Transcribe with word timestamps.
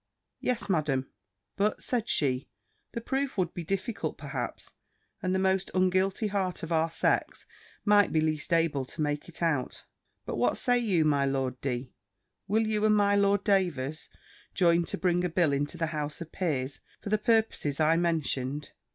"Yes, 0.39 0.67
madam." 0.67 1.11
"But," 1.57 1.83
said 1.83 2.09
she, 2.09 2.47
"the 2.93 3.01
proof 3.01 3.37
would 3.37 3.53
be 3.53 3.63
difficult 3.63 4.17
perhaps: 4.17 4.73
and 5.21 5.35
the 5.35 5.37
most 5.37 5.69
unguilty 5.75 6.29
heart 6.31 6.63
of 6.63 6.71
our 6.71 6.89
sex 6.89 7.45
might 7.85 8.11
be 8.11 8.19
least 8.19 8.51
able 8.51 8.83
to 8.85 9.01
make 9.03 9.29
it 9.29 9.43
out. 9.43 9.83
But 10.25 10.37
what 10.37 10.57
say 10.57 10.79
you, 10.79 11.05
my 11.05 11.27
Lord 11.27 11.61
D.; 11.61 11.93
will 12.47 12.65
you, 12.65 12.83
and 12.83 12.95
my 12.95 13.15
Lord 13.15 13.43
Davers, 13.43 14.09
join 14.55 14.85
to 14.85 14.97
bring 14.97 15.23
a 15.23 15.29
bill 15.29 15.53
into 15.53 15.77
the 15.77 15.93
House 15.93 16.19
of 16.19 16.31
Peers, 16.31 16.79
for 16.99 17.09
the 17.09 17.19
purposes 17.19 17.79
I 17.79 17.95
mentioned? 17.95 18.71